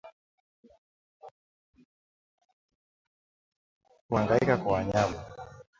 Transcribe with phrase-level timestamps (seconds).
[4.05, 5.25] Kuhangaika kwa wanyama